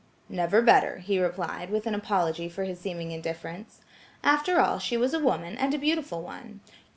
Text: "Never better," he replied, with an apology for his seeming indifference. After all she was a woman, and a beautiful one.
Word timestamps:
"Never 0.29 0.63
better," 0.63 0.97
he 0.97 1.19
replied, 1.21 1.69
with 1.69 1.85
an 1.85 1.93
apology 1.93 2.49
for 2.49 2.63
his 2.63 2.79
seeming 2.79 3.11
indifference. 3.11 3.81
After 4.23 4.59
all 4.59 4.79
she 4.79 4.97
was 4.97 5.13
a 5.13 5.19
woman, 5.19 5.55
and 5.59 5.75
a 5.75 5.77
beautiful 5.77 6.23
one. 6.23 6.61